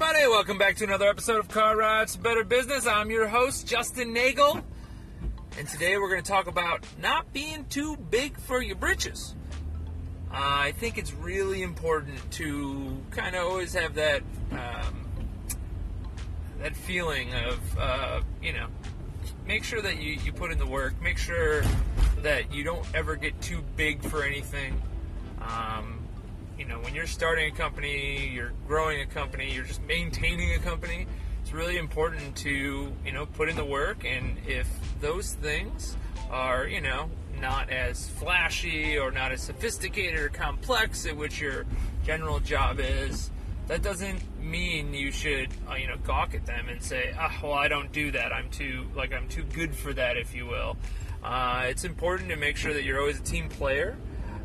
everybody. 0.00 0.28
Welcome 0.28 0.58
back 0.58 0.76
to 0.76 0.84
another 0.84 1.08
episode 1.08 1.40
of 1.40 1.48
Car 1.48 1.76
Rides 1.76 2.16
Better 2.16 2.44
Business. 2.44 2.86
I'm 2.86 3.10
your 3.10 3.26
host, 3.26 3.66
Justin 3.66 4.14
Neagle. 4.14 4.62
And 5.58 5.66
today 5.66 5.98
we're 5.98 6.08
going 6.08 6.22
to 6.22 6.30
talk 6.30 6.46
about 6.46 6.86
not 7.02 7.32
being 7.32 7.64
too 7.64 7.96
big 7.96 8.38
for 8.38 8.62
your 8.62 8.76
britches. 8.76 9.34
Uh, 10.30 10.36
I 10.36 10.72
think 10.76 10.98
it's 10.98 11.12
really 11.14 11.62
important 11.62 12.30
to 12.32 12.96
kind 13.10 13.34
of 13.34 13.44
always 13.48 13.74
have 13.74 13.96
that 13.96 14.22
um, 14.52 15.08
that 16.60 16.76
feeling 16.76 17.34
of, 17.34 17.78
uh, 17.78 18.20
you 18.40 18.52
know, 18.52 18.68
make 19.48 19.64
sure 19.64 19.82
that 19.82 20.00
you, 20.00 20.12
you 20.12 20.32
put 20.32 20.52
in 20.52 20.58
the 20.58 20.66
work. 20.66 21.02
Make 21.02 21.18
sure 21.18 21.64
that 22.18 22.54
you 22.54 22.62
don't 22.62 22.86
ever 22.94 23.16
get 23.16 23.40
too 23.40 23.64
big 23.74 24.00
for 24.04 24.22
anything. 24.22 24.80
Um, 25.42 26.07
you 26.58 26.64
know, 26.64 26.80
when 26.80 26.94
you're 26.94 27.06
starting 27.06 27.52
a 27.52 27.56
company, 27.56 28.28
you're 28.34 28.52
growing 28.66 29.00
a 29.00 29.06
company, 29.06 29.52
you're 29.54 29.64
just 29.64 29.82
maintaining 29.82 30.52
a 30.54 30.58
company, 30.58 31.06
it's 31.40 31.52
really 31.52 31.78
important 31.78 32.36
to, 32.36 32.92
you 33.06 33.12
know, 33.12 33.26
put 33.26 33.48
in 33.48 33.56
the 33.56 33.64
work. 33.64 34.04
And 34.04 34.36
if 34.46 34.68
those 35.00 35.34
things 35.34 35.96
are, 36.30 36.66
you 36.66 36.80
know, 36.80 37.08
not 37.40 37.70
as 37.70 38.08
flashy 38.08 38.98
or 38.98 39.12
not 39.12 39.30
as 39.30 39.40
sophisticated 39.40 40.18
or 40.18 40.28
complex 40.28 41.06
at 41.06 41.16
which 41.16 41.40
your 41.40 41.64
general 42.04 42.40
job 42.40 42.80
is, 42.80 43.30
that 43.68 43.82
doesn't 43.82 44.20
mean 44.40 44.94
you 44.94 45.12
should, 45.12 45.48
uh, 45.70 45.74
you 45.74 45.86
know, 45.86 45.96
gawk 46.04 46.34
at 46.34 46.44
them 46.44 46.68
and 46.68 46.82
say, 46.82 47.14
ah, 47.18 47.38
well, 47.42 47.52
I 47.52 47.68
don't 47.68 47.92
do 47.92 48.10
that. 48.10 48.32
I'm 48.32 48.50
too, 48.50 48.86
like, 48.96 49.12
I'm 49.12 49.28
too 49.28 49.44
good 49.44 49.74
for 49.74 49.92
that, 49.92 50.16
if 50.16 50.34
you 50.34 50.46
will. 50.46 50.76
Uh, 51.22 51.66
it's 51.66 51.84
important 51.84 52.30
to 52.30 52.36
make 52.36 52.56
sure 52.56 52.72
that 52.72 52.84
you're 52.84 52.98
always 52.98 53.20
a 53.20 53.22
team 53.22 53.48
player 53.48 53.96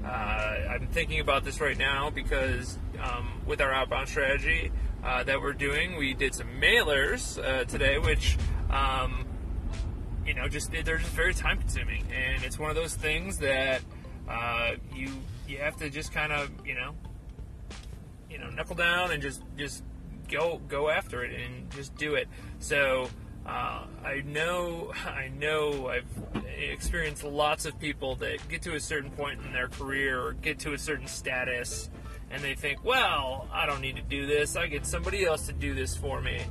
uh, 0.05 0.07
I'm 0.07 0.87
thinking 0.87 1.19
about 1.19 1.45
this 1.45 1.61
right 1.61 1.77
now 1.77 2.09
because 2.09 2.77
um, 3.01 3.41
with 3.45 3.61
our 3.61 3.71
outbound 3.71 4.09
strategy 4.09 4.71
uh, 5.03 5.23
that 5.23 5.41
we're 5.41 5.53
doing, 5.53 5.95
we 5.95 6.13
did 6.13 6.33
some 6.33 6.47
mailers 6.59 7.41
uh, 7.41 7.63
today, 7.65 7.99
which 7.99 8.37
um, 8.69 9.25
you 10.25 10.33
know 10.33 10.47
just 10.47 10.71
they're 10.71 10.97
just 10.97 11.11
very 11.11 11.33
time 11.33 11.57
consuming, 11.57 12.03
and 12.13 12.43
it's 12.43 12.59
one 12.59 12.69
of 12.69 12.75
those 12.75 12.95
things 12.95 13.37
that 13.37 13.81
uh, 14.29 14.71
you 14.93 15.09
you 15.47 15.57
have 15.57 15.77
to 15.77 15.89
just 15.89 16.11
kind 16.11 16.31
of 16.31 16.49
you 16.65 16.75
know 16.75 16.93
you 18.29 18.37
know 18.37 18.49
knuckle 18.49 18.75
down 18.75 19.11
and 19.11 19.21
just 19.21 19.41
just 19.57 19.83
go 20.29 20.59
go 20.67 20.89
after 20.89 21.23
it 21.23 21.39
and 21.39 21.71
just 21.71 21.95
do 21.95 22.15
it. 22.15 22.27
So. 22.59 23.09
Uh, 23.45 23.83
I 24.05 24.21
know, 24.25 24.93
I 25.05 25.27
know, 25.37 25.89
I've 25.89 26.42
experienced 26.57 27.23
lots 27.23 27.65
of 27.65 27.79
people 27.79 28.15
that 28.17 28.47
get 28.49 28.61
to 28.63 28.75
a 28.75 28.79
certain 28.79 29.11
point 29.11 29.39
in 29.45 29.53
their 29.53 29.67
career 29.67 30.21
or 30.21 30.33
get 30.33 30.59
to 30.59 30.73
a 30.73 30.77
certain 30.77 31.07
status, 31.07 31.89
and 32.31 32.41
they 32.41 32.55
think, 32.55 32.83
"Well, 32.83 33.47
I 33.51 33.65
don't 33.65 33.81
need 33.81 33.95
to 33.97 34.01
do 34.01 34.25
this. 34.25 34.55
I 34.55 34.67
get 34.67 34.85
somebody 34.85 35.25
else 35.25 35.47
to 35.47 35.53
do 35.53 35.73
this 35.73 35.95
for 35.95 36.21
me," 36.21 36.41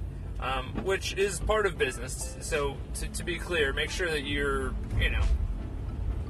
um, 0.40 0.84
which 0.84 1.14
is 1.14 1.40
part 1.40 1.66
of 1.66 1.78
business. 1.78 2.36
So, 2.40 2.76
to, 2.94 3.08
to 3.08 3.24
be 3.24 3.38
clear, 3.38 3.72
make 3.72 3.90
sure 3.90 4.10
that 4.10 4.22
you're, 4.22 4.74
you 4.98 5.10
know, 5.10 5.24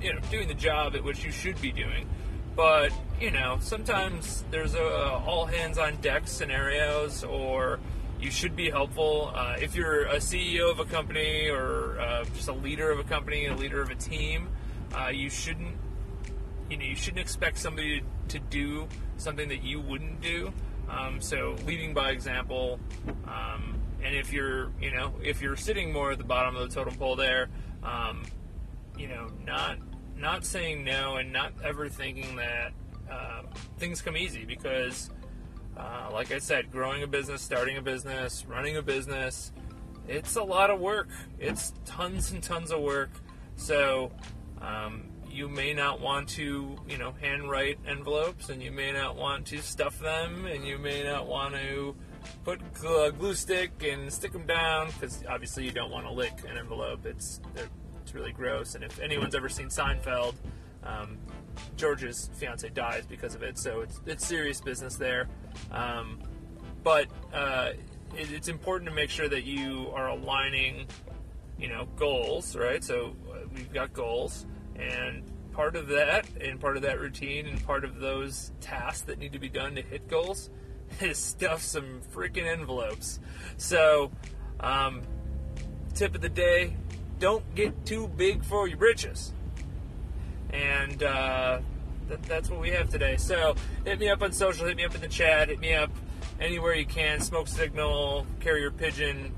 you 0.00 0.12
know, 0.12 0.20
doing 0.30 0.48
the 0.48 0.54
job 0.54 0.94
at 0.94 1.04
which 1.04 1.24
you 1.24 1.30
should 1.30 1.60
be 1.60 1.72
doing. 1.72 2.08
But 2.54 2.92
you 3.20 3.30
know, 3.30 3.58
sometimes 3.60 4.44
there's 4.50 4.74
a 4.74 5.12
all 5.26 5.46
hands 5.46 5.78
on 5.78 5.96
deck 5.96 6.26
scenarios 6.26 7.24
or 7.24 7.78
you 8.22 8.30
should 8.30 8.54
be 8.54 8.70
helpful. 8.70 9.32
Uh, 9.34 9.56
if 9.60 9.74
you're 9.74 10.04
a 10.04 10.16
CEO 10.16 10.70
of 10.70 10.78
a 10.78 10.84
company 10.84 11.48
or 11.48 11.98
uh, 12.00 12.24
just 12.36 12.48
a 12.48 12.52
leader 12.52 12.90
of 12.90 13.00
a 13.00 13.04
company, 13.04 13.46
a 13.46 13.54
leader 13.54 13.82
of 13.82 13.90
a 13.90 13.96
team, 13.96 14.48
uh, 14.94 15.08
you 15.08 15.28
shouldn't, 15.28 15.76
you 16.70 16.76
know, 16.76 16.84
you 16.84 16.94
shouldn't 16.94 17.20
expect 17.20 17.58
somebody 17.58 18.02
to, 18.28 18.38
do 18.38 18.86
something 19.18 19.48
that 19.48 19.62
you 19.62 19.80
wouldn't 19.80 20.20
do. 20.20 20.52
Um, 20.88 21.20
so 21.20 21.56
leading 21.66 21.92
by 21.92 22.10
example, 22.10 22.78
um, 23.26 23.74
and 24.02 24.14
if 24.14 24.32
you're, 24.32 24.70
you 24.80 24.92
know, 24.92 25.12
if 25.22 25.42
you're 25.42 25.56
sitting 25.56 25.92
more 25.92 26.12
at 26.12 26.18
the 26.18 26.24
bottom 26.24 26.56
of 26.56 26.68
the 26.68 26.74
totem 26.74 26.94
pole 26.94 27.16
there, 27.16 27.48
um, 27.82 28.22
you 28.96 29.08
know, 29.08 29.28
not 29.44 29.78
not 30.16 30.44
saying 30.44 30.84
no 30.84 31.16
and 31.16 31.32
not 31.32 31.52
ever 31.64 31.88
thinking 31.88 32.36
that 32.36 32.72
uh, 33.10 33.42
things 33.78 34.00
come 34.00 34.16
easy 34.16 34.44
because 34.44 35.10
uh, 35.76 36.10
like 36.12 36.32
I 36.32 36.38
said, 36.38 36.70
growing 36.70 37.02
a 37.02 37.06
business, 37.06 37.42
starting 37.42 37.76
a 37.76 37.82
business, 37.82 38.44
running 38.46 38.76
a 38.76 38.82
business, 38.82 39.52
it's 40.08 40.36
a 40.36 40.42
lot 40.42 40.70
of 40.70 40.80
work. 40.80 41.08
It's 41.38 41.72
tons 41.84 42.32
and 42.32 42.42
tons 42.42 42.70
of 42.70 42.80
work. 42.80 43.10
So 43.56 44.12
um, 44.60 45.04
you 45.30 45.48
may 45.48 45.72
not 45.72 46.00
want 46.00 46.28
to, 46.30 46.76
you 46.88 46.98
know, 46.98 47.14
handwrite 47.20 47.78
envelopes, 47.86 48.50
and 48.50 48.62
you 48.62 48.70
may 48.70 48.92
not 48.92 49.16
want 49.16 49.46
to 49.46 49.62
stuff 49.62 49.98
them, 49.98 50.46
and 50.46 50.66
you 50.66 50.78
may 50.78 51.04
not 51.04 51.26
want 51.26 51.54
to 51.54 51.96
put 52.44 52.60
glue 52.74 53.34
stick 53.34 53.70
and 53.82 54.12
stick 54.12 54.32
them 54.32 54.46
down 54.46 54.88
because 54.88 55.24
obviously 55.28 55.64
you 55.64 55.72
don't 55.72 55.90
want 55.90 56.06
to 56.06 56.12
lick 56.12 56.32
an 56.48 56.56
envelope. 56.56 57.06
It's 57.06 57.40
it's 58.04 58.14
really 58.14 58.32
gross. 58.32 58.74
And 58.74 58.84
if 58.84 59.00
anyone's 59.00 59.34
ever 59.34 59.48
seen 59.48 59.68
Seinfeld, 59.68 60.34
um, 60.84 61.18
George's 61.76 62.30
fiance 62.34 62.68
dies 62.70 63.06
because 63.06 63.34
of 63.34 63.42
it. 63.42 63.58
So 63.58 63.80
it's 63.80 64.00
it's 64.06 64.26
serious 64.26 64.60
business 64.60 64.96
there. 64.96 65.28
Um, 65.70 66.18
but 66.82 67.08
uh, 67.32 67.70
it, 68.16 68.32
it's 68.32 68.48
important 68.48 68.88
to 68.88 68.94
make 68.94 69.10
sure 69.10 69.28
that 69.28 69.44
you 69.44 69.90
are 69.94 70.08
aligning, 70.08 70.86
you 71.58 71.68
know, 71.68 71.86
goals, 71.96 72.56
right? 72.56 72.82
So 72.82 73.16
uh, 73.30 73.38
we've 73.54 73.72
got 73.72 73.92
goals, 73.92 74.46
and 74.76 75.22
part 75.52 75.76
of 75.76 75.88
that, 75.88 76.26
and 76.40 76.60
part 76.60 76.76
of 76.76 76.82
that 76.82 77.00
routine, 77.00 77.46
and 77.46 77.64
part 77.64 77.84
of 77.84 78.00
those 78.00 78.52
tasks 78.60 79.02
that 79.02 79.18
need 79.18 79.32
to 79.32 79.38
be 79.38 79.48
done 79.48 79.74
to 79.76 79.82
hit 79.82 80.08
goals 80.08 80.50
is 81.00 81.18
stuff 81.18 81.62
some 81.62 82.00
freaking 82.14 82.46
envelopes. 82.46 83.20
So, 83.56 84.10
um, 84.60 85.02
tip 85.94 86.14
of 86.14 86.20
the 86.20 86.28
day: 86.28 86.76
don't 87.18 87.54
get 87.54 87.86
too 87.86 88.08
big 88.08 88.44
for 88.44 88.66
your 88.66 88.78
britches 88.78 89.32
and 90.52 91.02
uh, 91.02 91.58
th- 92.08 92.20
that's 92.22 92.50
what 92.50 92.60
we 92.60 92.70
have 92.70 92.88
today. 92.90 93.16
So 93.16 93.54
hit 93.84 93.98
me 93.98 94.08
up 94.08 94.22
on 94.22 94.32
social, 94.32 94.66
hit 94.66 94.76
me 94.76 94.84
up 94.84 94.94
in 94.94 95.00
the 95.00 95.08
chat, 95.08 95.48
hit 95.48 95.60
me 95.60 95.74
up 95.74 95.90
anywhere 96.40 96.74
you 96.74 96.86
can. 96.86 97.20
Smoke 97.20 97.48
signal, 97.48 98.26
carrier 98.40 98.70
pigeon, 98.70 99.34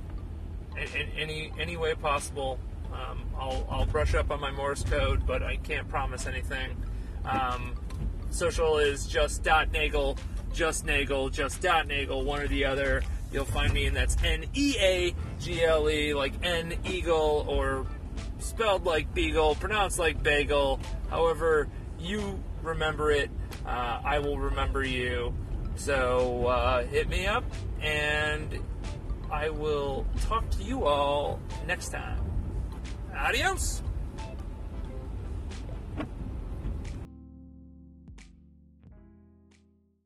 in 0.76 1.08
any 1.16 1.52
any 1.58 1.76
way 1.76 1.94
possible. 1.94 2.58
Um, 2.92 3.24
I'll, 3.38 3.66
I'll 3.70 3.86
brush 3.86 4.14
up 4.14 4.30
on 4.30 4.40
my 4.40 4.50
Morse 4.50 4.84
code, 4.84 5.26
but 5.26 5.42
I 5.42 5.56
can't 5.56 5.88
promise 5.88 6.26
anything. 6.26 6.76
Um, 7.24 7.74
social 8.30 8.78
is 8.78 9.06
just 9.06 9.42
dot 9.42 9.72
neagle, 9.72 10.16
just 10.52 10.86
neagle, 10.86 11.30
just 11.30 11.60
dot 11.60 11.88
neagle, 11.88 12.24
one 12.24 12.40
or 12.40 12.48
the 12.48 12.64
other. 12.64 13.02
You'll 13.32 13.44
find 13.44 13.72
me, 13.72 13.86
and 13.86 13.96
that's 13.96 14.16
N 14.22 14.44
E 14.54 14.76
A 14.78 15.14
G 15.40 15.64
L 15.64 15.90
E, 15.90 16.14
like 16.14 16.34
N 16.44 16.74
eagle 16.84 17.44
or 17.48 17.84
spelled 18.44 18.84
like 18.84 19.12
beagle, 19.14 19.54
pronounced 19.56 19.98
like 19.98 20.22
bagel. 20.22 20.78
However, 21.10 21.68
you 21.98 22.42
remember 22.62 23.10
it, 23.10 23.30
uh, 23.66 24.00
I 24.04 24.18
will 24.18 24.38
remember 24.38 24.84
you. 24.84 25.34
So 25.76 26.46
uh, 26.46 26.84
hit 26.84 27.08
me 27.08 27.26
up, 27.26 27.44
and 27.80 28.60
I 29.30 29.48
will 29.48 30.06
talk 30.22 30.48
to 30.50 30.62
you 30.62 30.84
all 30.84 31.40
next 31.66 31.88
time. 31.88 32.20
Adios. 33.16 33.82